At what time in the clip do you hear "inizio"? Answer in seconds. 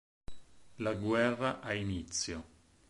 1.75-2.43